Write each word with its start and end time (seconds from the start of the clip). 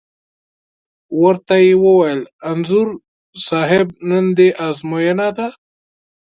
ور 1.21 1.35
ته 1.47 1.55
یې 1.63 1.73
وویل: 1.85 2.21
انځور 2.49 2.87
صاحب 3.47 3.87
نن 4.09 4.25
دې 4.37 4.49
ازموینه 4.67 5.29
ده. 5.37 5.47